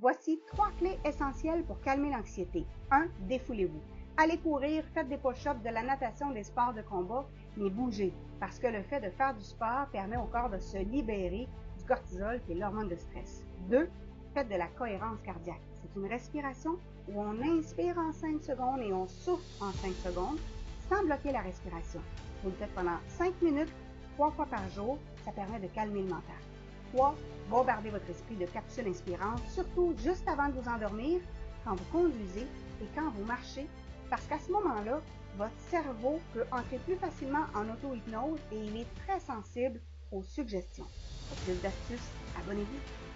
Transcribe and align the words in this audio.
Voici 0.00 0.40
trois 0.46 0.70
clés 0.78 0.96
essentielles 1.04 1.64
pour 1.64 1.80
calmer 1.80 2.10
l'anxiété. 2.10 2.64
1. 2.92 3.08
Défoulez-vous. 3.28 3.80
Allez 4.16 4.38
courir, 4.38 4.84
faites 4.94 5.08
des 5.08 5.16
push-ups, 5.16 5.60
de 5.64 5.70
la 5.70 5.82
natation, 5.82 6.30
des 6.30 6.44
sports 6.44 6.72
de 6.72 6.82
combat, 6.82 7.26
mais 7.56 7.68
bougez, 7.68 8.12
parce 8.38 8.60
que 8.60 8.68
le 8.68 8.82
fait 8.82 9.00
de 9.00 9.10
faire 9.10 9.34
du 9.34 9.42
sport 9.42 9.88
permet 9.90 10.16
au 10.16 10.26
corps 10.26 10.50
de 10.50 10.58
se 10.58 10.78
libérer 10.78 11.48
du 11.78 11.84
cortisol, 11.84 12.40
qui 12.46 12.52
est 12.52 12.54
l'hormone 12.54 12.88
de 12.88 12.94
stress. 12.94 13.42
2. 13.70 13.88
Faites 14.34 14.48
de 14.48 14.54
la 14.54 14.68
cohérence 14.68 15.20
cardiaque. 15.22 15.62
C'est 15.74 16.00
une 16.00 16.06
respiration 16.06 16.78
où 17.08 17.20
on 17.20 17.40
inspire 17.42 17.98
en 17.98 18.12
5 18.12 18.40
secondes 18.40 18.80
et 18.82 18.92
on 18.92 19.08
souffle 19.08 19.42
en 19.60 19.72
5 19.72 19.90
secondes 19.94 20.38
sans 20.88 21.04
bloquer 21.04 21.32
la 21.32 21.40
respiration. 21.40 22.00
Vous 22.44 22.50
le 22.50 22.56
faites 22.56 22.74
pendant 22.74 22.98
5 23.08 23.42
minutes, 23.42 23.72
3 24.14 24.30
fois 24.30 24.46
par 24.46 24.68
jour. 24.70 24.96
Ça 25.24 25.32
permet 25.32 25.58
de 25.58 25.66
calmer 25.66 26.02
le 26.02 26.08
mental. 26.08 26.36
3. 26.92 27.14
Bombardez 27.48 27.90
votre 27.90 28.08
esprit 28.10 28.36
de 28.36 28.46
capsules 28.46 28.88
inspirantes, 28.88 29.40
surtout 29.48 29.94
juste 29.98 30.26
avant 30.28 30.48
de 30.48 30.60
vous 30.60 30.68
endormir, 30.68 31.20
quand 31.64 31.74
vous 31.74 31.84
conduisez 31.92 32.46
et 32.82 32.86
quand 32.94 33.10
vous 33.10 33.24
marchez, 33.24 33.66
parce 34.10 34.26
qu'à 34.26 34.38
ce 34.38 34.52
moment-là, 34.52 35.00
votre 35.36 35.58
cerveau 35.70 36.20
peut 36.34 36.44
entrer 36.50 36.78
plus 36.78 36.96
facilement 36.96 37.46
en 37.54 37.68
auto-hypnose 37.70 38.40
et 38.52 38.58
il 38.58 38.76
est 38.76 38.94
très 39.06 39.20
sensible 39.20 39.80
aux 40.12 40.22
suggestions. 40.22 40.86
Pour 41.28 41.36
plus 41.38 41.62
d'astuces, 41.62 42.10
abonnez-vous. 42.38 43.08